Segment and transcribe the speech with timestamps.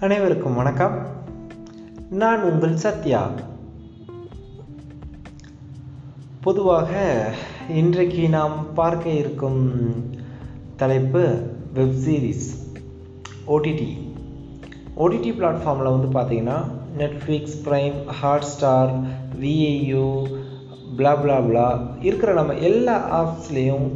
[0.00, 1.06] அனைவருக்கும் வணக்கம்.
[2.10, 3.30] நான் உங்கள் சத்யா.
[6.40, 6.90] பொதுவாக
[7.68, 9.72] இன்றைக்கு நாம் பார்க்க இருக்கும்
[10.76, 11.42] தலைப்பு
[11.74, 12.76] வெப் சீரிஸ்
[13.48, 13.96] ஓடிடி
[14.96, 16.64] ஓடிடி பிளாட்ஃபார்மில் வந்து பார்த்தீங்கன்னா
[16.98, 18.04] Netflix Prime
[18.42, 18.90] Hotstar
[19.40, 20.26] Viu
[20.96, 23.90] blah blah blah இருக்கிற நம்ம எல்லா ஆப்ஸ்லேயும்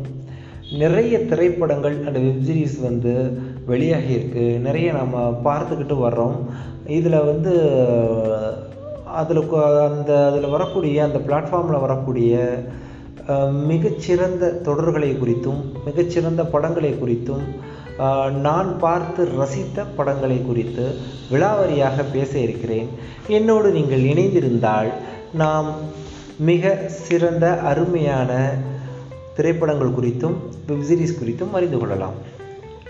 [0.73, 3.41] நிறைய திரைப்படங்கள் அண்ட் வெப் சீரிஸ் வந்து
[3.71, 5.17] வெளியாகி இருக்குது நிறைய நம்ம
[5.47, 6.37] பார்த்துக்கிட்டு வர்றோம்.
[6.99, 7.53] இதில் வந்து
[9.21, 9.43] அதில்
[9.89, 12.33] அந்த அதில் வரக்கூடிய அந்த பிளாட்ஃபார்மில் வரக்கூடிய
[13.71, 17.45] மிகச்சிறந்த தொடர்களை குறித்தும் மிகச்சிறந்த படங்களை குறித்தும்
[18.47, 20.85] நான் பார்த்து ரசித்த படங்களை குறித்து
[21.33, 22.89] விலாவரியாக பேச இருக்கிறேன்.
[23.39, 24.91] என்னோடு நீங்கள் இணைந்திருந்தால்
[25.43, 25.69] நாம்
[26.51, 26.75] மிக
[27.07, 28.33] சிறந்த அருமையான
[29.37, 32.17] திரைப்படங்கள் குறித்தும் வெப் சீரிஸ் குறித்தும் அறிந்து கொள்ளலாம்.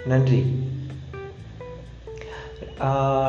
[0.07, 0.71] நன்றி.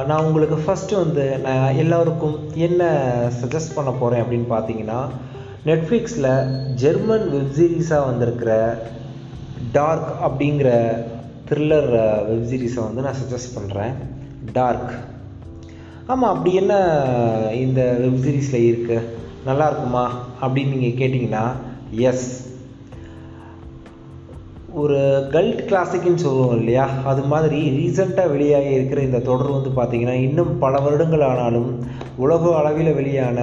[0.08, 2.84] நான் உங்களுக்கு ஃபஸ்ட்டு வந்து நான் எல்லாருக்கும் என்ன
[3.42, 5.08] சஜஸ்ட் பண்ண போகிறேன் அப்படின்னு பார்த்தீங்கன்னா
[5.66, 8.82] நெட்ஃப்ளிக்ஸில் ஜெர்மன் வெப் சீரிஸாக வந்திருக்கிற
[9.72, 10.98] டார்க் அப்படிங்கிற
[11.50, 11.90] த்ரில்லர்
[12.28, 13.94] வெப் சீரிஸை வந்து நான் சஜஸ்ட் பண்ணுறேன்
[14.54, 14.92] டார்க்
[16.08, 16.74] ஆமாம் அப்படி என்ன
[17.54, 19.04] இந்த வெப் சீரிஸில் இருக்குது
[19.46, 20.24] நல்லா இருக்குமா?
[20.42, 21.52] அப்படின்னு நீங்கள் கேட்டிங்கன்னா
[21.92, 22.53] எஸ்
[24.82, 25.00] ஒரு
[25.34, 26.86] கல்ட் கிளாசிக்னு சொல்லுவோம் இல்லையா?
[27.10, 31.70] அது மாதிரி ரீசெண்டாக வெளியாகி இருக்கிற இந்த தொடர் வந்து பார்த்திங்கன்னா இன்னும் பல வருடங்கள் ஆனாலும்
[32.24, 33.40] உலக அளவில் வெளியான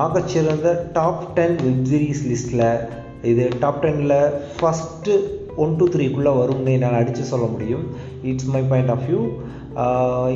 [0.00, 2.66] ஆகச்சிறந்த டாப் டென் வெப் சீரிஸ் லிஸ்ட்டில்
[3.30, 4.16] இது டாப் டெனில்
[4.56, 5.14] ஃபஸ்ட்டு
[5.64, 7.84] ஒன் டூ த்ரீக்குள்ளே வரும்னு என்னால் அடித்து சொல்ல முடியும்.
[8.30, 9.22] It's my point of view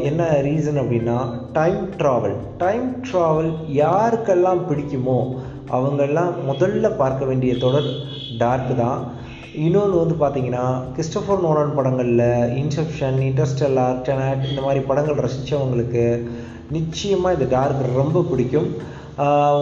[0.09, 1.19] என்ன ரீசன் அப்படின்னா
[1.59, 3.51] டைம் ட்ராவல் டைம் ட்ராவல்
[3.83, 5.19] யாருக்கெல்லாம் பிடிக்குமோ
[5.77, 7.91] அவங்கெல்லாம் முதல்ல பார்க்க வேண்டிய தொடர்
[8.43, 9.01] டார்க் தான்.
[9.55, 10.65] இன்னொன்று வந்து பார்த்தீங்கன்னா
[10.97, 12.21] கிறிஸ்டபர் நோலன் படங்களில்
[12.61, 16.05] இன்செப்ஷன் இன்டர்ஸ்டெல்லார் டெனாட் இந்த மாதிரி படங்கள் ரசித்தவங்களுக்கு
[16.71, 18.69] நிச்சயமாக இந்த டார்க் ரொம்ப பிடிக்கும்.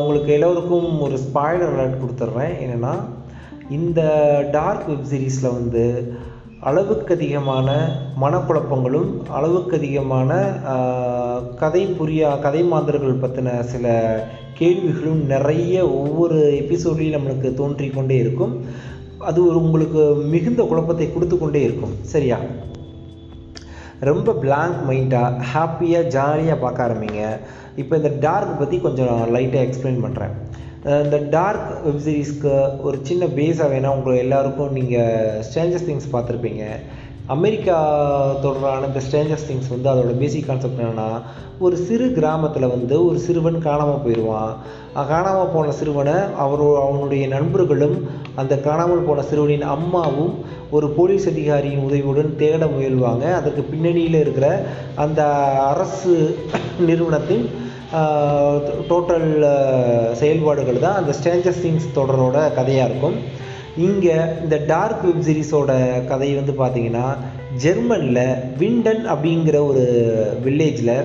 [0.00, 2.92] உங்களுக்கு எல்லோருக்கும் ஒரு ஸ்பாய்லர் அலர்ட் கொடுத்துட்றேன் என்னென்னா
[3.68, 4.00] இந்த
[4.52, 6.12] டார்க் வெப் சீரீஸில் வந்து
[6.60, 7.78] அளவுக்கு அதிகமான
[8.20, 10.40] மனக்குழப்பங்களும் அளவுக்கு அதிகமான
[11.56, 13.86] கதை புரியா கதை மாந்தர்கள் பற்றின சில
[14.54, 18.54] கேள்விகளும் நிறைய ஒவ்வொரு எபிசோட்லையும் நம்மளுக்கு தோன்றிக்கொண்டே இருக்கும்.
[19.18, 21.94] அது ஒரு உங்களுக்கு மிகுந்த குழப்பத்தை கொடுத்து கொண்டே இருக்கும்.
[22.02, 22.38] சரியா?
[24.00, 27.22] ரொம்ப பிளாங்க் மைண்டாக ஹாப்பியாக ஜாலியாக பார்க்க ஆரம்பிங்க.
[27.76, 30.34] இப்போ இந்த டார்க் பற்றி கொஞ்சம் லைட்டாக எக்ஸ்பிளைன் பண்ணுறேன்
[31.04, 36.64] இந்த டார்க் வெப் சீரிஸ்க்கு ஒரு சின்ன பேஸாக வேணால் உங்கள் எல்லாருக்கும் நீங்கள் ஸ்ட்ரேஞ்சஸ் திங்ஸ் பார்த்துருப்பீங்க.
[37.34, 37.76] அமெரிக்கா
[38.42, 41.08] தொடரான இந்த ஸ்ட்ரேஞ்சர்ஸ் திங்ஸ் வந்து அதோட பேசிக் கான்செப்ட் என்னென்னா
[41.58, 44.52] ஒரு சிறு கிராமத்தில் வந்து ஒரு சிறுவன் காணாமல் போயிடுவான்
[45.08, 47.96] காணாமல் போன சிறுவனை அவரோ அவனுடைய நண்பர்களும்
[48.34, 50.32] அந்த காணாமல் போன சிறுவனின் அம்மாவும்
[50.70, 53.24] ஒரு போலீஸ் அதிகாரியின் உதவியுடன் தேட முயல்வாங்க.
[53.34, 54.48] அதற்கு பின்னணியில் இருக்கிற
[54.94, 55.22] அந்த
[55.72, 56.14] அரசு
[56.86, 57.44] நிறுவனத்தின்
[58.90, 59.28] டோட்டல்
[60.12, 63.18] செயல்பாடுகள் தான் அந்த ஸ்ட்ரேஞ்சர்ஸ் திங்ஸ் தொடரோட கதையாக இருக்கும்.
[63.76, 65.72] இங்கே இந்த டார்க் வெப் சீரிஸோட
[66.06, 67.16] கதை வந்து பார்த்தீங்கன்னா
[67.56, 69.84] ஜெர்மனில் விண்டன் அப்படிங்கிற ஒரு
[70.44, 71.04] வில்லேஜில்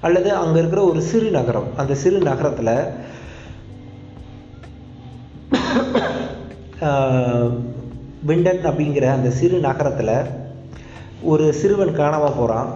[0.00, 1.64] அல்லது அங்கே இருக்கிற ஒரு சிறு நகரம்.
[1.76, 2.96] அந்த சிறு நகரத்தில்
[8.24, 10.26] விண்டன் அப்படிங்கிற அந்த சிறு நகரத்தில்
[11.22, 12.68] ஒரு சிறுவன் காணாமல் போகிறான்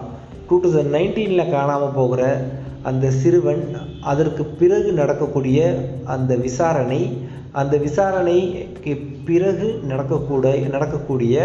[0.49, 2.45] டூ தௌசண்ட் நைன்டீனில் காணாமல் போகிற
[2.83, 5.59] அந்த சிறுவன் அதற்கு பிறகு நடக்கக்கூடிய
[6.05, 7.01] அந்த விசாரணை
[7.51, 8.93] அந்த விசாரணைக்கு
[9.25, 11.35] பிறகு நடக்கக்கூட நடக்கக்கூடிய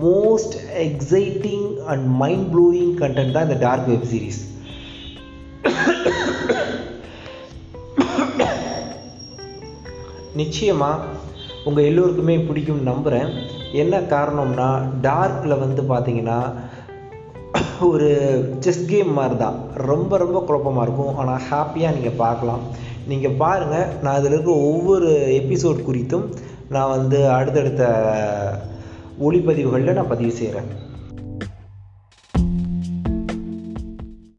[0.00, 4.42] most exciting and mind blowing content தான் இந்த டார்க் வெப் சீரிஸ்
[10.34, 11.04] நிச்சயமாக
[11.64, 13.30] உங்கள் எல்லோருக்குமே பிடிக்கும் நம்புகிறேன்
[13.72, 14.68] என்ன காரணம்னா
[15.02, 16.40] டார்க்கில் வந்து பார்த்தீங்கன்னா
[17.90, 18.08] ஒரு
[18.60, 19.56] செஸ் கேம் மாதிரி தான்
[19.90, 21.16] ரொம்ப ரொம்ப குழப்பமாக இருக்கும்.
[21.16, 22.62] ஆனால் ஹாப்பியாக நீங்கள் பார்க்கலாம்.
[23.10, 25.10] நீங்கள் பாருங்கள் நான் அதில் இருக்க ஒவ்வொரு
[25.40, 26.26] எபிசோட் குறித்தும்
[26.74, 27.84] நான் வந்து அடுத்தடுத்த
[29.26, 30.70] ஒளிப்பதிவுகளில் நான் பதிவு செய்கிறேன்